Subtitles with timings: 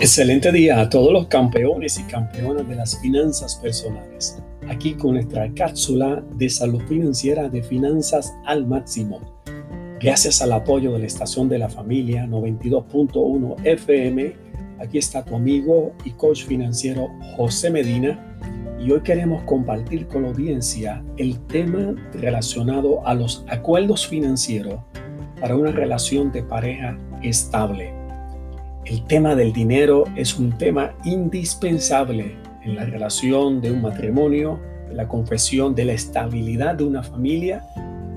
[0.00, 4.42] Excelente día a todos los campeones y campeonas de las finanzas personales.
[4.68, 9.20] Aquí con nuestra cápsula de salud financiera de finanzas al máximo.
[10.00, 14.36] Gracias al apoyo de la estación de la familia 92.1 FM,
[14.80, 18.36] aquí está tu amigo y coach financiero José Medina
[18.78, 24.80] y hoy queremos compartir con la audiencia el tema relacionado a los acuerdos financieros
[25.40, 28.03] para una relación de pareja estable.
[28.86, 34.60] El tema del dinero es un tema indispensable en la relación de un matrimonio,
[34.90, 37.64] en la confesión de la estabilidad de una familia,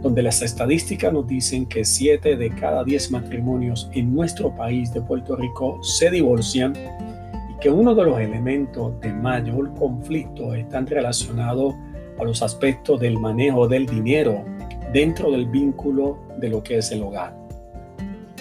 [0.02, 5.02] donde las estadísticas nos dicen que 7 de cada 10 matrimonios en nuestro país de
[5.02, 11.76] Puerto Rico se divorcian y que uno de los elementos de mayor conflicto están relacionados
[12.20, 14.44] a los aspectos del manejo del dinero
[14.92, 17.37] dentro del vínculo de lo que es el hogar.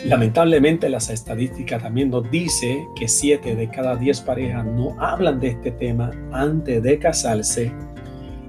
[0.05, 5.48] Lamentablemente las estadísticas también nos dice que 7 de cada 10 parejas no hablan de
[5.48, 7.73] este tema antes de casarse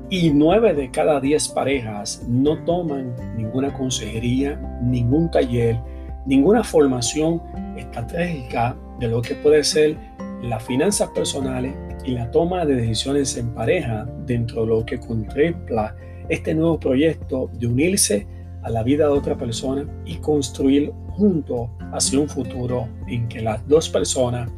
[0.09, 5.79] y 9 de cada 10 parejas no toman ninguna consejería, ningún taller,
[6.25, 7.41] ninguna formación
[7.77, 9.97] estratégica de lo que puede ser
[10.43, 11.73] las finanzas personales
[12.05, 15.95] y la toma de decisiones en pareja dentro de lo que contempla
[16.29, 18.27] este nuevo proyecto de unirse
[18.63, 23.65] a la vida de otra persona y construir junto hacia un futuro en que las
[23.67, 24.49] dos personas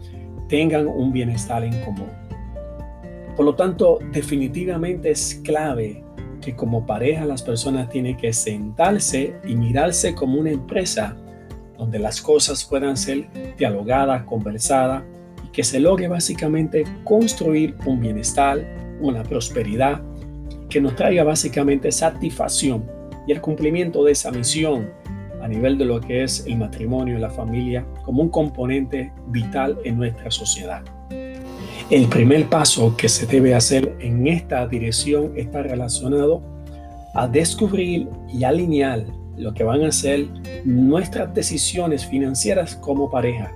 [0.48, 2.10] tengan un bienestar en común.
[3.36, 6.04] Por lo tanto, definitivamente es clave
[6.42, 11.16] que como pareja las personas tienen que sentarse y mirarse como una empresa
[11.78, 15.04] donde las cosas puedan ser dialogadas, conversadas
[15.46, 18.60] y que se logre básicamente construir un bienestar,
[19.00, 20.02] una prosperidad
[20.70, 22.99] que nos traiga básicamente satisfacción
[23.30, 24.90] y el cumplimiento de esa misión
[25.40, 29.78] a nivel de lo que es el matrimonio y la familia como un componente vital
[29.84, 30.82] en nuestra sociedad.
[31.92, 36.42] El primer paso que se debe hacer en esta dirección está relacionado
[37.14, 39.06] a descubrir y alinear
[39.38, 40.26] lo que van a ser
[40.66, 43.52] nuestras decisiones financieras como pareja.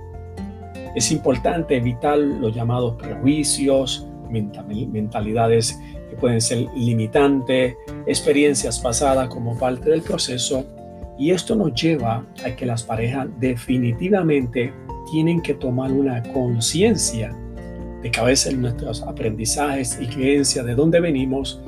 [0.94, 5.76] Es importante evitar los llamados prejuicios, mentalidades
[6.14, 7.76] que pueden ser limitantes,
[8.06, 10.64] experiencias pasadas como parte del proceso.
[11.18, 14.72] Y esto nos lleva a que las parejas definitivamente
[15.10, 17.34] tienen que tomar una conciencia
[18.02, 21.60] de que a veces nuestros aprendizajes y creencias de dónde venimos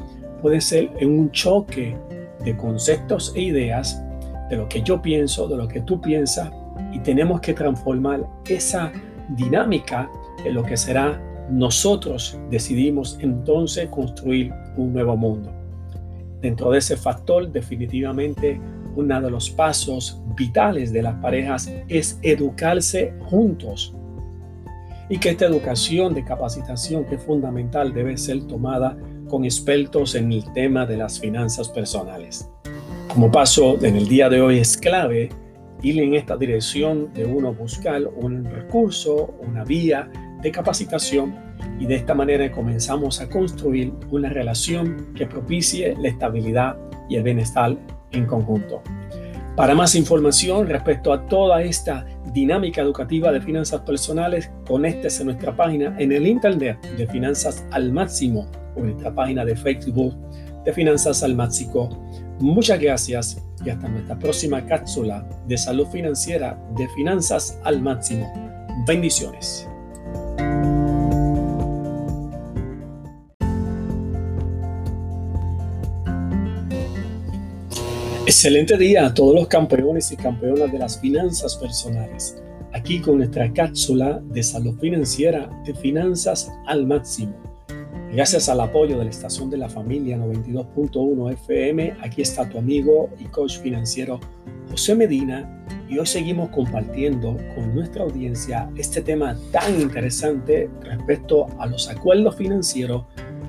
[0.42, 1.96] puede ser en un choque
[2.44, 4.02] de conceptos e ideas
[4.50, 6.50] de lo que yo pienso, de lo que tú piensas
[6.92, 8.92] y tenemos que transformar esa
[9.30, 10.10] dinámica
[10.44, 11.20] en lo que será
[11.50, 15.52] nosotros decidimos entonces construir un nuevo mundo.
[16.40, 18.60] Dentro de ese factor definitivamente
[18.96, 23.94] uno de los pasos vitales de las parejas es educarse juntos.
[25.08, 28.96] Y que esta educación de capacitación que es fundamental debe ser tomada
[29.28, 32.50] con expertos en el tema de las finanzas personales.
[33.12, 35.28] Como paso en el día de hoy es clave
[35.82, 40.10] ir en esta dirección de uno buscar un recurso, una vía
[40.46, 41.34] de capacitación
[41.80, 46.76] y de esta manera comenzamos a construir una relación que propicie la estabilidad
[47.08, 47.76] y el bienestar
[48.12, 48.80] en conjunto.
[49.56, 55.56] Para más información respecto a toda esta dinámica educativa de finanzas personales, conéctese a nuestra
[55.56, 58.46] página en el internet de Finanzas al Máximo
[58.76, 60.14] o en nuestra página de Facebook
[60.64, 61.88] de Finanzas al Máximo.
[62.38, 68.32] Muchas gracias y hasta nuestra próxima cápsula de salud financiera de Finanzas al Máximo.
[68.86, 69.66] Bendiciones.
[78.28, 82.42] Excelente día a todos los campeones y campeonas de las finanzas personales.
[82.72, 87.36] Aquí con nuestra cápsula de salud financiera de finanzas al máximo.
[88.12, 93.10] Gracias al apoyo de la estación de la familia 92.1 FM, aquí está tu amigo
[93.20, 94.18] y coach financiero
[94.72, 101.66] José Medina y hoy seguimos compartiendo con nuestra audiencia este tema tan interesante respecto a
[101.66, 103.04] los acuerdos financieros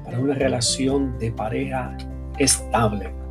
[0.06, 1.97] para una relación de pareja
[2.38, 3.26] estable.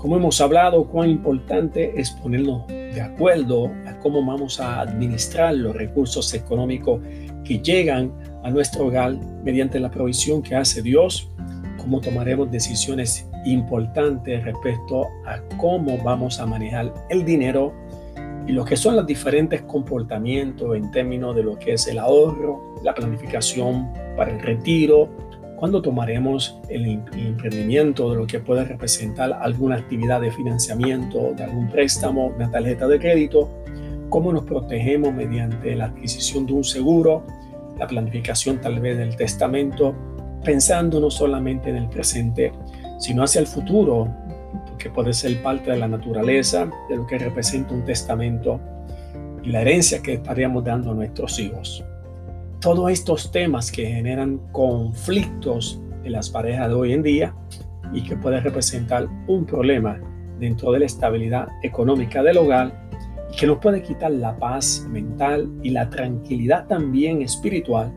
[0.00, 5.76] Como hemos hablado, cuán importante es ponernos de acuerdo a cómo vamos a administrar los
[5.76, 7.02] recursos económicos
[7.44, 8.10] que llegan
[8.42, 9.14] a nuestro hogar
[9.44, 11.30] mediante la provisión que hace Dios,
[11.76, 17.74] cómo tomaremos decisiones importantes respecto a cómo vamos a manejar el dinero
[18.46, 22.74] y lo que son los diferentes comportamientos en términos de lo que es el ahorro,
[22.82, 25.10] la planificación para el retiro,
[25.60, 31.68] cuando tomaremos el, emprendimiento de lo que puede representar alguna actividad de financiamiento, de algún
[31.68, 33.50] préstamo, una tarjeta de crédito,
[34.08, 37.26] cómo nos protegemos mediante la adquisición de un seguro,
[37.78, 39.94] la planificación tal vez del testamento,
[40.42, 42.52] pensando no solamente en el presente,
[42.98, 44.08] sino hacia el futuro,
[44.78, 48.58] que puede ser parte de la naturaleza, de lo que representa un testamento
[49.42, 51.84] y la herencia que estaríamos dando a nuestros hijos.
[52.60, 57.34] Todos estos temas que generan conflictos en las parejas de hoy en día
[57.90, 59.98] y que puede representar un problema
[60.38, 62.88] dentro de la estabilidad económica del hogar
[63.32, 67.90] y que nos puede quitar la paz mental y la tranquilidad también espiritual,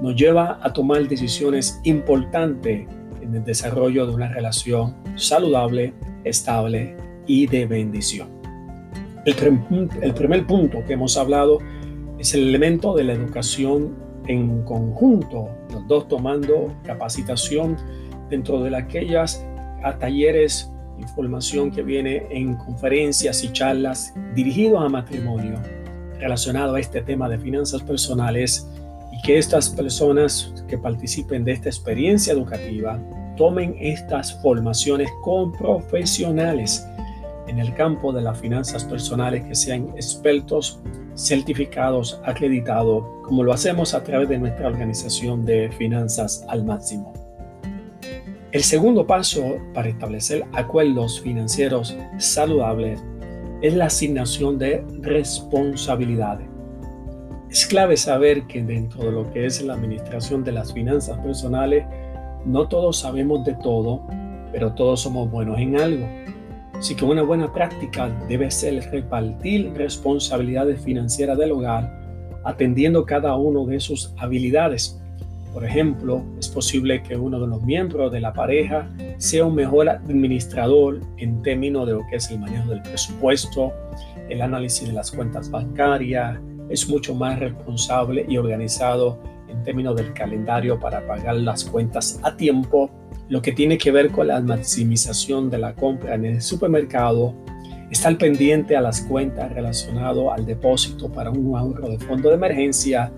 [0.00, 2.88] nos lleva a tomar decisiones importantes
[3.20, 5.92] en el desarrollo de una relación saludable,
[6.24, 6.96] estable
[7.26, 8.28] y de bendición.
[9.26, 11.58] El, el primer punto que hemos hablado
[12.18, 13.94] es el elemento de la educación
[14.26, 17.76] en conjunto, los dos tomando capacitación
[18.28, 19.44] dentro de aquellas
[19.82, 25.58] a talleres, información que viene en conferencias y charlas dirigidos a matrimonio
[26.18, 28.68] relacionado a este tema de finanzas personales
[29.12, 32.98] y que estas personas que participen de esta experiencia educativa
[33.36, 36.84] tomen estas formaciones con profesionales
[37.46, 40.80] en el campo de las finanzas personales que sean expertos,
[41.18, 47.12] certificados, acreditados, como lo hacemos a través de nuestra organización de finanzas al máximo.
[48.52, 53.02] El segundo paso para establecer acuerdos financieros saludables
[53.60, 56.46] es la asignación de responsabilidades.
[57.50, 61.84] Es clave saber que dentro de lo que es la administración de las finanzas personales,
[62.44, 64.02] no todos sabemos de todo,
[64.52, 66.06] pero todos somos buenos en algo.
[66.78, 71.92] Así que una buena práctica debe ser repartir responsabilidades financieras del hogar,
[72.44, 75.00] atendiendo cada uno de sus habilidades.
[75.52, 79.88] Por ejemplo, es posible que uno de los miembros de la pareja sea un mejor
[79.88, 83.72] administrador en términos de lo que es el manejo del presupuesto,
[84.28, 86.38] el análisis de las cuentas bancarias,
[86.68, 92.36] es mucho más responsable y organizado en términos del calendario para pagar las cuentas a
[92.36, 92.90] tiempo,
[93.28, 97.34] lo que tiene que ver con la maximización de la compra en el supermercado,
[97.90, 103.12] estar pendiente a las cuentas relacionado al depósito para un ahorro de fondo de emergencia,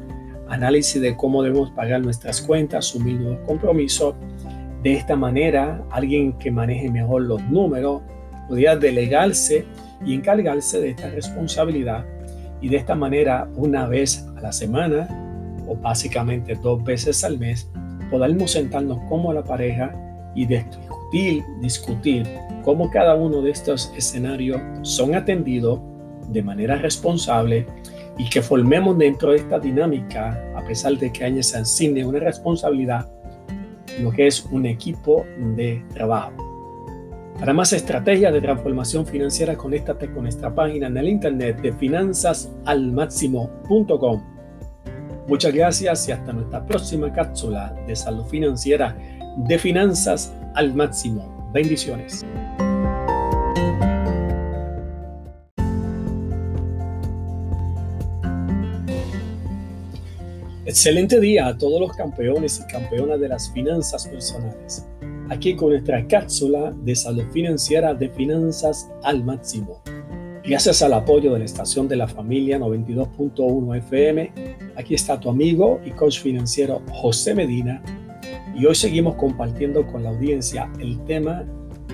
[0.48, 4.14] análisis de cómo debemos pagar nuestras cuentas, asumir nuevos compromisos.
[4.82, 8.02] De esta manera, alguien que maneje mejor los números
[8.48, 9.64] podría delegarse
[10.04, 12.04] y encargarse de esta responsabilidad
[12.60, 15.08] y de esta manera una vez a la semana
[15.68, 17.70] o básicamente dos veces al mes,
[18.10, 19.94] podamos sentarnos como la pareja
[20.34, 22.26] y discutir, discutir
[22.64, 25.80] cómo cada uno de estos escenarios son atendidos
[26.28, 27.66] de manera responsable
[28.18, 32.20] y que formemos dentro de esta dinámica, a pesar de que años se asigne una
[32.20, 33.10] responsabilidad,
[34.00, 35.24] lo que es un equipo
[35.56, 36.32] de trabajo.
[37.38, 44.29] Para más estrategias de transformación financiera, conéctate con nuestra página en el internet de finanzasalmáximo.com
[45.30, 48.96] Muchas gracias y hasta nuestra próxima cápsula de salud financiera
[49.36, 51.48] de finanzas al máximo.
[51.54, 52.26] Bendiciones.
[60.64, 64.84] Excelente día a todos los campeones y campeonas de las finanzas personales.
[65.28, 69.80] Aquí con nuestra cápsula de salud financiera de finanzas al máximo.
[70.50, 74.32] Gracias al apoyo de la estación de la familia 92.1 FM,
[74.74, 77.80] aquí está tu amigo y coach financiero José Medina
[78.52, 81.44] y hoy seguimos compartiendo con la audiencia el tema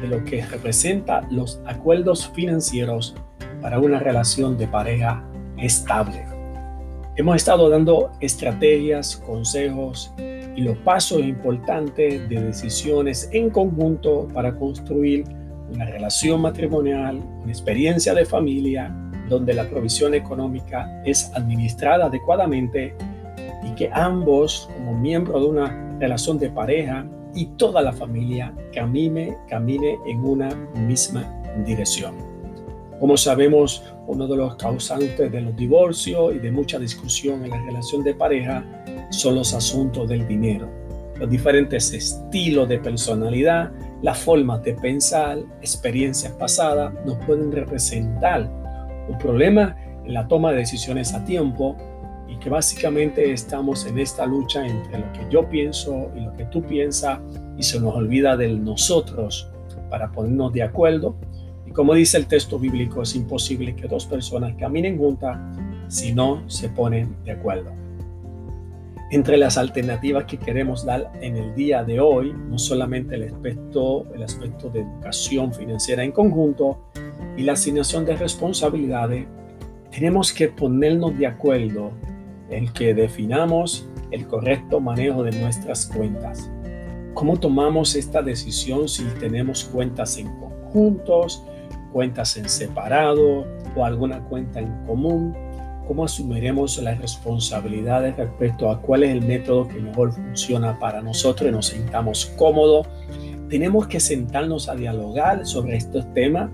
[0.01, 3.15] de lo que representa los acuerdos financieros
[3.61, 5.23] para una relación de pareja
[5.59, 6.25] estable.
[7.17, 10.15] Hemos estado dando estrategias, consejos
[10.57, 15.27] y los pasos importantes de decisiones en conjunto para construir
[15.73, 18.95] una relación matrimonial, una experiencia de familia
[19.29, 22.95] donde la provisión económica es administrada adecuadamente
[23.65, 29.37] y que ambos, como miembros de una relación de pareja y toda la familia, camine,
[29.49, 31.25] camine en una misma
[31.67, 32.15] dirección.
[33.01, 37.63] Como sabemos, uno de los causantes de los divorcios y de mucha discusión en la
[37.65, 38.65] relación de pareja
[39.11, 40.69] son los asuntos del dinero,
[41.19, 43.71] los diferentes estilos de personalidad
[44.03, 48.49] las formas de pensar, experiencias pasadas, nos pueden representar
[49.09, 51.77] un problema en la toma de decisiones a tiempo
[52.29, 56.45] y que básicamente estamos en esta lucha entre lo que yo pienso y lo que
[56.47, 57.21] tú piensas
[57.57, 59.51] y se nos olvida del nosotros
[59.89, 61.17] para ponernos de acuerdo.
[61.67, 65.39] Y como dice el texto bíblico, es imposible que dos personas caminen juntas
[65.89, 67.86] si no se ponen de acuerdo.
[69.11, 74.05] Entre las alternativas que queremos dar en el día de hoy, no solamente el aspecto,
[74.13, 76.89] el aspecto de educación financiera en conjunto
[77.37, 79.27] y la asignación de responsabilidades,
[79.93, 81.93] tenemos que ponernos de acuerdo
[82.51, 86.51] en que definamos el correcto manejo de nuestras cuentas.
[87.15, 91.45] ¿Cómo tomamos esta decisión si tenemos cuentas en conjuntos,
[91.93, 93.47] cuentas en separado
[93.77, 95.46] o alguna cuenta en común?
[95.87, 101.49] ¿Cómo asumiremos las responsabilidades respecto a cuál es el método que mejor funciona para nosotros
[101.49, 102.89] y nos sintamos cómodos?
[103.49, 106.51] Tenemos que sentarnos a dialogar sobre estos temas.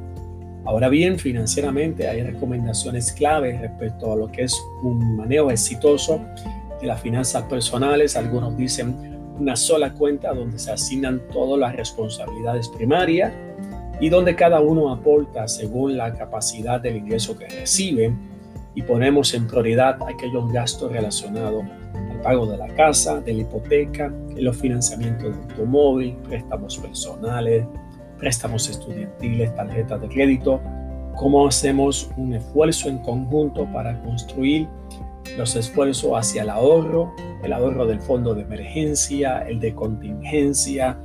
[0.67, 6.21] Ahora bien, financieramente hay recomendaciones claves respecto a lo que es un manejo exitoso
[6.83, 8.17] de las finanzas personales.
[8.17, 13.33] Algunos dicen una sola cuenta donde se asignan todas las responsabilidades primarias
[13.99, 18.15] y donde cada uno aporta según la capacidad del ingreso que recibe
[18.75, 21.65] y ponemos en prioridad aquellos gastos relacionados
[21.95, 27.67] al pago de la casa, de la hipoteca, los financiamientos de automóvil, préstamos personales,
[28.19, 30.61] préstamos estudiantiles, tarjetas de crédito,
[31.17, 34.69] cómo hacemos un esfuerzo en conjunto para construir
[35.37, 37.13] los esfuerzos hacia el ahorro,
[37.43, 40.99] el ahorro del fondo de emergencia, el de contingencia,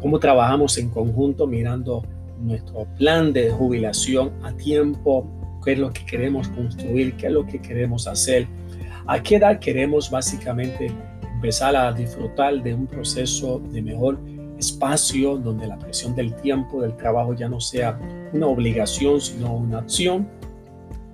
[0.00, 2.02] cómo trabajamos en conjunto mirando
[2.40, 5.26] nuestro plan de jubilación a tiempo,
[5.64, 8.46] qué es lo que queremos construir, qué es lo que queremos hacer,
[9.06, 10.92] a qué edad queremos básicamente
[11.34, 14.18] empezar a disfrutar de un proceso de mejor
[14.58, 17.98] espacio donde la presión del tiempo, del trabajo ya no sea
[18.32, 20.28] una obligación, sino una acción.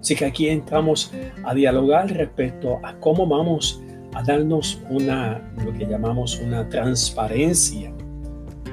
[0.00, 1.12] Así que aquí entramos
[1.44, 3.82] a dialogar respecto a cómo vamos
[4.14, 7.92] a darnos una, lo que llamamos una transparencia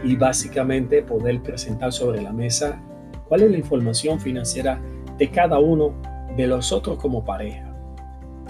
[0.04, 2.82] y básicamente poder presentar sobre la mesa
[3.28, 4.80] cuál es la información financiera
[5.18, 5.94] de cada uno
[6.36, 7.68] de los otros como pareja.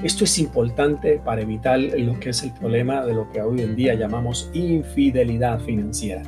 [0.03, 3.75] Esto es importante para evitar lo que es el problema de lo que hoy en
[3.75, 6.21] día llamamos infidelidad financiera,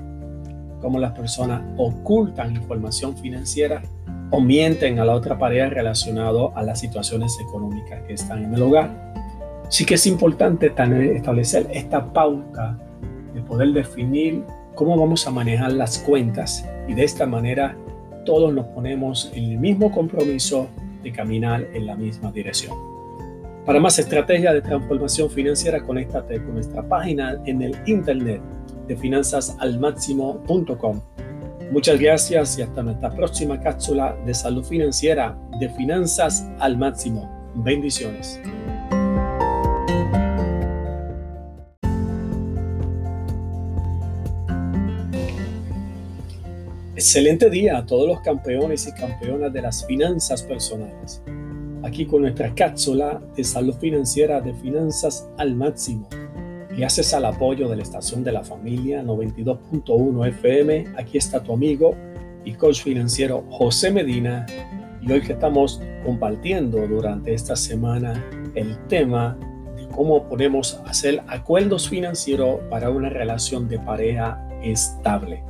[0.82, 3.84] como las personas ocultan información financiera
[4.32, 8.62] o mienten a la otra pareja relacionado a las situaciones económicas que están en el
[8.62, 9.14] hogar.
[9.70, 10.74] Sí que es importante
[11.16, 12.78] establecer esta pauta
[13.36, 14.44] de poder definir
[14.74, 17.76] cómo vamos a manejar las cuentas y de esta manera
[18.26, 20.70] todos nos ponemos en el mismo compromiso
[21.04, 22.76] de caminar en la misma dirección.
[23.66, 28.42] Para más estrategias de transformación financiera, conéctate con nuestra página en el internet
[28.88, 31.02] de finanzasalmáximo.com.
[31.72, 37.30] Muchas gracias y hasta nuestra próxima cápsula de salud financiera de Finanzas al Máximo.
[37.54, 38.42] Bendiciones.
[47.00, 51.24] Excelente día a todos los campeones y campeonas de las finanzas personales.
[51.82, 56.10] Aquí con nuestra cápsula de salud financiera de finanzas al máximo.
[56.78, 61.96] Gracias al apoyo de la estación de la familia 92.1 FM, aquí está tu amigo
[62.44, 64.46] y coach financiero José Medina.
[65.02, 69.38] Y hoy que estamos compartiendo durante esta semana el tema
[69.78, 75.46] de cómo podemos hacer acuerdos financieros para una relación de pareja estable.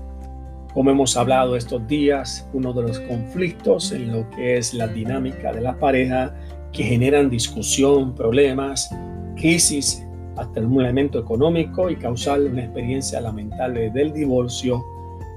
[0.73, 5.51] Como hemos hablado estos días, uno de los conflictos en lo que es la dinámica
[5.51, 6.35] de la pareja
[6.71, 8.89] que generan discusión, problemas,
[9.35, 10.05] crisis,
[10.37, 14.83] hasta un elemento económico y causar una experiencia lamentable del divorcio,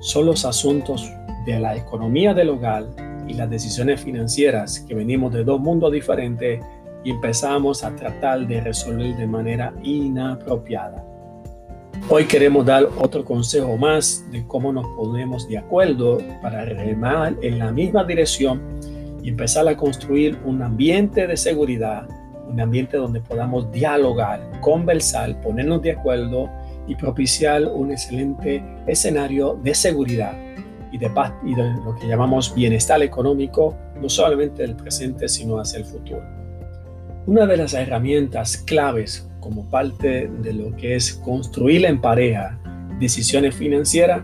[0.00, 1.10] son los asuntos
[1.46, 2.86] de la economía del hogar
[3.26, 6.62] y las decisiones financieras que venimos de dos mundos diferentes
[7.04, 11.11] y empezamos a tratar de resolver de manera inapropiada.
[12.14, 17.58] Hoy queremos dar otro consejo más de cómo nos ponemos de acuerdo para remar en
[17.58, 18.60] la misma dirección
[19.22, 22.06] y empezar a construir un ambiente de seguridad,
[22.46, 26.50] un ambiente donde podamos dialogar, conversar, ponernos de acuerdo
[26.86, 30.36] y propiciar un excelente escenario de seguridad
[30.92, 35.58] y de paz y de lo que llamamos bienestar económico, no solamente del presente, sino
[35.58, 36.22] hacia el futuro.
[37.24, 42.58] Una de las herramientas claves como parte de lo que es construir en pareja
[42.98, 44.22] decisiones financieras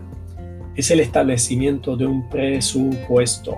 [0.75, 3.57] es el establecimiento de un presupuesto.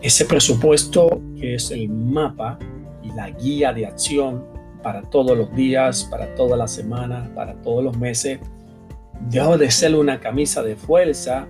[0.00, 2.58] Ese presupuesto que es el mapa
[3.04, 4.44] y la guía de acción
[4.82, 8.40] para todos los días, para todas las semanas, para todos los meses,
[9.30, 11.46] debe de ser una camisa de fuerza.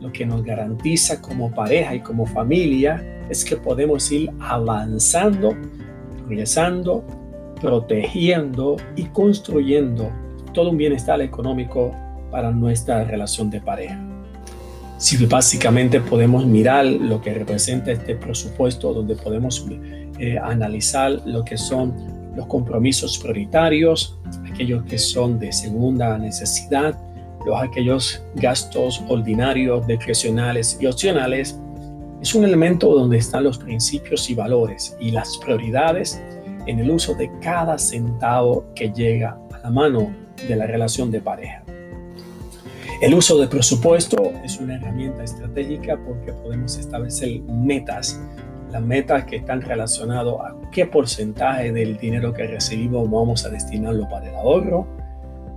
[0.00, 5.56] Lo que nos garantiza como pareja y como familia es que podemos ir avanzando,
[6.18, 7.02] progresando
[7.64, 10.12] protegiendo y construyendo
[10.52, 11.92] todo un bienestar económico
[12.30, 13.98] para nuestra relación de pareja.
[14.98, 19.66] Si básicamente podemos mirar lo que representa este presupuesto, donde podemos
[20.18, 21.94] eh, analizar lo que son
[22.36, 24.18] los compromisos prioritarios,
[24.52, 26.98] aquellos que son de segunda necesidad,
[27.46, 31.58] los aquellos gastos ordinarios, discrecionales y opcionales,
[32.20, 36.22] es un elemento donde están los principios y valores y las prioridades
[36.66, 40.10] en el uso de cada centavo que llega a la mano
[40.48, 41.62] de la relación de pareja.
[43.00, 48.20] El uso de presupuesto es una herramienta estratégica porque podemos establecer metas,
[48.70, 54.08] las metas que están relacionadas a qué porcentaje del dinero que recibimos vamos a destinarlo
[54.08, 54.86] para el ahorro,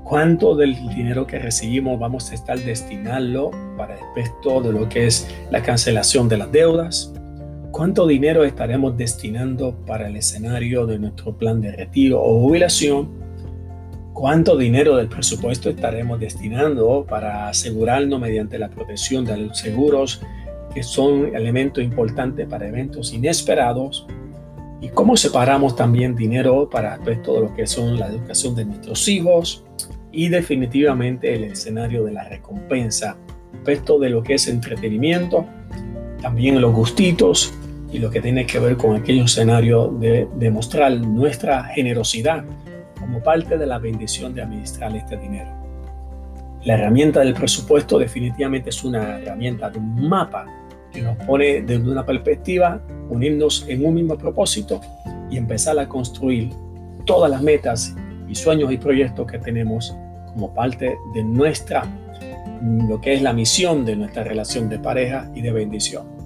[0.04, 5.06] cuánto del dinero que recibimos vamos a estar destinarlo para el resto de lo que
[5.06, 7.14] es la cancelación de las deudas,
[7.72, 13.10] cuánto dinero estaremos destinando para el escenario de nuestro plan de retiro o jubilación,
[14.14, 20.22] cuánto dinero del presupuesto estaremos destinando para asegurarnos mediante la protección de los seguros,
[20.74, 24.08] que son elementos importantes para eventos inesperados,
[24.82, 29.08] y cómo separamos también dinero para pues, todo lo que son la educación de nuestros
[29.08, 29.64] hijos,
[30.12, 33.18] y definitivamente el escenario de la recompensa,
[33.54, 35.46] respecto de lo que es entretenimiento,
[36.28, 37.54] también los gustitos
[37.90, 42.44] y lo que tiene que ver con aquellos escenario de demostrar nuestra generosidad
[43.00, 45.50] como parte de la bendición de administrar este dinero.
[46.66, 50.46] La herramienta del presupuesto definitivamente es una herramienta de un mapa
[50.92, 54.82] que nos pone desde una perspectiva, unirnos en un mismo propósito
[55.32, 56.50] y empezar a construir
[57.06, 57.96] todas las metas
[58.28, 59.96] y sueños y proyectos que tenemos
[60.34, 61.86] como parte de nuestra,
[62.62, 66.17] lo que es la misión de nuestra relación de pareja y de bendición.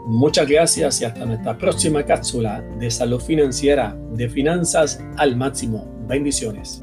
[0.07, 5.87] Muchas gracias y hasta nuestra próxima cápsula de salud financiera de finanzas al máximo.
[6.09, 6.81] Bendiciones.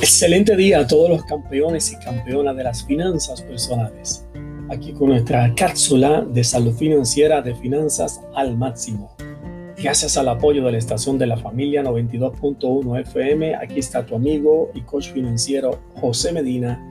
[0.00, 4.25] Excelente día a todos los campeones y campeonas de las finanzas personales.
[4.68, 9.14] Aquí con nuestra cápsula de salud financiera de finanzas al máximo.
[9.80, 14.72] Gracias al apoyo de la estación de la familia 92.1 FM, aquí está tu amigo
[14.74, 16.82] y coach financiero José Medina.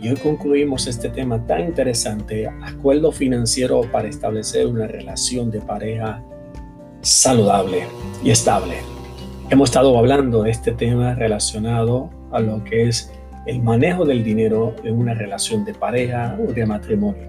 [0.00, 6.22] Y hoy concluimos este tema tan interesante, acuerdo financiero para establecer una relación de pareja
[7.00, 7.88] saludable
[8.22, 8.76] y estable.
[9.50, 13.10] Hemos estado hablando de este tema relacionado a lo que es
[13.46, 17.28] el manejo del dinero en una relación de pareja o de matrimonio.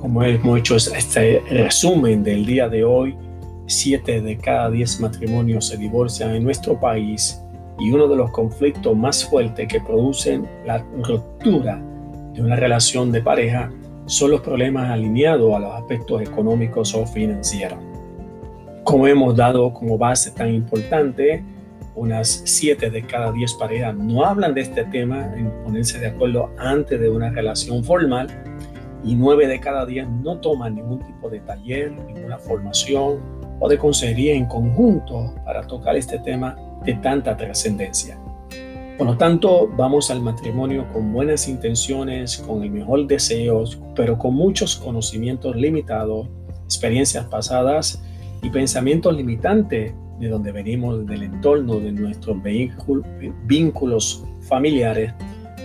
[0.00, 3.16] Como hemos hecho este resumen del día de hoy,
[3.66, 7.40] siete de cada diez matrimonios se divorcian en nuestro país
[7.78, 11.82] y uno de los conflictos más fuertes que producen la ruptura
[12.32, 13.72] de una relación de pareja
[14.06, 17.78] son los problemas alineados a los aspectos económicos o financieros.
[18.84, 21.42] Como hemos dado como base tan importante,
[21.94, 26.50] unas 7 de cada 10 parejas no hablan de este tema en ponerse de acuerdo
[26.58, 28.26] antes de una relación formal
[29.04, 33.20] y 9 de cada 10 no toman ningún tipo de taller, ninguna formación
[33.60, 38.18] o de consejería en conjunto para tocar este tema de tanta trascendencia.
[38.96, 43.64] Por lo tanto, vamos al matrimonio con buenas intenciones, con el mejor deseo,
[43.96, 46.28] pero con muchos conocimientos limitados,
[46.64, 48.02] experiencias pasadas
[48.40, 52.36] y pensamientos limitantes de donde venimos, del entorno de nuestros
[53.46, 55.12] vínculos familiares,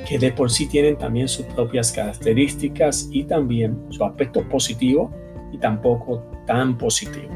[0.08, 5.12] que de por sí tienen también sus propias características y también su aspecto positivo
[5.52, 7.30] y tampoco tan positivo.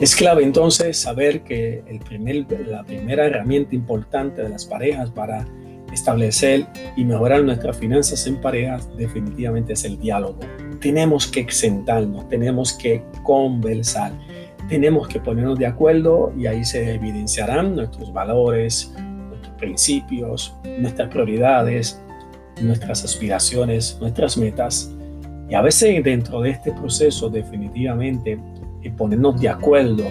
[0.00, 5.46] Es clave entonces saber que el primer, la primera herramienta importante de las parejas para
[5.92, 6.66] establecer
[6.96, 10.40] y mejorar nuestras finanzas en parejas definitivamente es el diálogo.
[10.80, 14.12] Tenemos que sentarnos, tenemos que conversar
[14.68, 18.94] tenemos que ponernos de acuerdo y ahí se evidenciarán nuestros valores,
[19.28, 22.00] nuestros principios, nuestras prioridades,
[22.60, 24.90] nuestras aspiraciones, nuestras metas.
[25.48, 28.38] Y a veces dentro de este proceso definitivamente
[28.96, 30.04] ponernos de acuerdo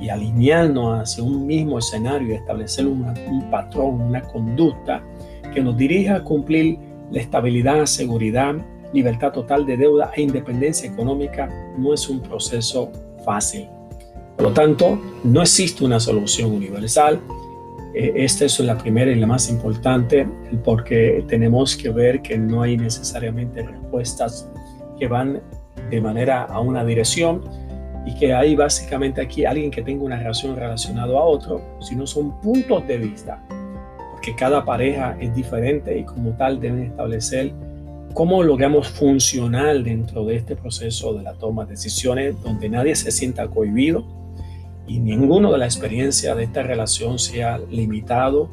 [0.00, 5.02] y alinearnos hacia un mismo escenario y establecer un patrón, una conducta
[5.52, 6.78] que nos dirija a cumplir
[7.10, 8.56] la estabilidad, seguridad,
[8.92, 12.90] libertad total de deuda e independencia económica no es un proceso
[13.24, 13.68] fácil.
[14.36, 17.20] Por lo tanto, no existe una solución universal.
[17.94, 20.26] Eh, esta es la primera y la más importante
[20.64, 24.50] porque tenemos que ver que no hay necesariamente respuestas
[24.98, 25.40] que van
[25.90, 27.42] de manera a una dirección
[28.06, 32.40] y que hay básicamente aquí alguien que tenga una relación relacionada a otro, sino son
[32.40, 33.42] puntos de vista,
[34.12, 37.52] porque cada pareja es diferente y como tal deben establecer
[38.12, 43.10] cómo logramos funcionar dentro de este proceso de la toma de decisiones donde nadie se
[43.10, 44.04] sienta cohibido,
[44.86, 48.48] y ninguno de la experiencia de esta relación sea limitado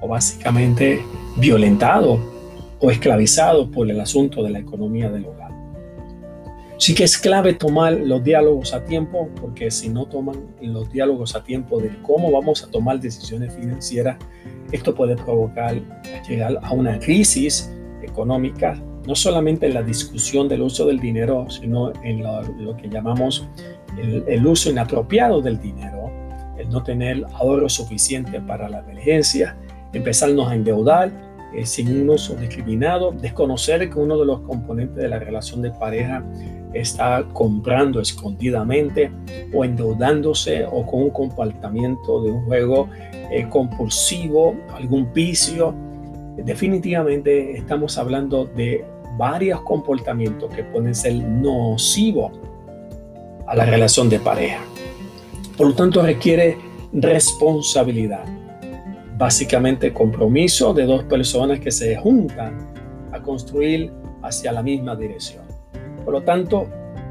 [0.00, 1.00] o básicamente
[1.36, 2.18] violentado
[2.80, 5.48] o esclavizado por el asunto de la economía del hogar.
[6.78, 11.34] Sí que es clave tomar los diálogos a tiempo, porque si no toman los diálogos
[11.34, 14.16] a tiempo de cómo vamos a tomar decisiones financieras,
[14.70, 15.74] esto puede provocar
[16.28, 17.68] llegar a una crisis
[18.00, 23.48] económica, no solamente en la discusión del uso del dinero, sino en lo, que llamamos
[23.98, 26.10] el, uso inapropiado del dinero,
[26.56, 29.56] el no tener ahorro suficiente para la emergencia,
[29.92, 31.10] empezarnos a endeudar
[31.54, 35.70] eh, sin un uso discriminado, desconocer que uno de los componentes de la relación de
[35.70, 36.22] pareja
[36.74, 39.10] está comprando escondidamente
[39.54, 42.88] o endeudándose o con un comportamiento de un juego
[43.30, 45.74] eh, compulsivo, algún vicio.
[46.36, 48.84] Definitivamente estamos hablando de
[49.16, 52.32] varios comportamientos que pueden ser nocivos
[53.48, 54.60] a la relación de pareja.
[55.56, 56.58] Por lo tanto, requiere
[56.92, 58.24] responsabilidad
[59.18, 62.56] básicamente compromiso de dos personas que se juntan
[63.12, 65.44] a construir hacia la misma dirección.
[66.04, 66.68] Por lo tanto,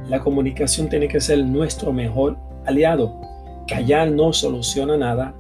[0.08, 3.20] la comunicación tiene que ser nuestro mejor aliado.
[3.68, 5.36] Callar no soluciona nada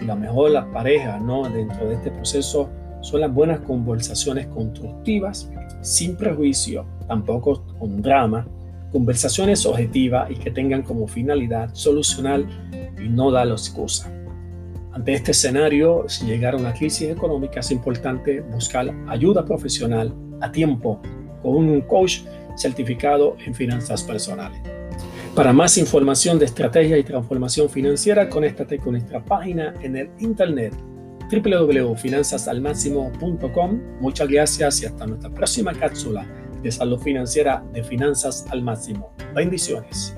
[0.00, 2.68] y lo mejor la pareja no dentro de este proceso
[3.00, 5.48] son las buenas conversaciones constructivas,
[5.82, 8.44] sin prejuicio, tampoco con drama,
[8.90, 12.42] conversaciones objetivas y que tengan como finalidad solucionar
[13.02, 14.12] y no dar excusa.
[14.92, 21.00] Ante este escenario, si llegara una crisis económica, es importante buscar ayuda profesional a tiempo
[21.42, 22.20] con un coach
[22.56, 24.60] certificado en finanzas personales.
[25.34, 30.74] Para más información de estrategia y transformación financiera, conéctate con nuestra página en el internet
[31.30, 33.80] www.finanzasalmáximo.com.
[34.00, 36.26] Muchas gracias y hasta nuestra próxima cápsula
[36.62, 39.12] de salud financiera de Finanzas al Máximo.
[39.34, 40.16] Bendiciones.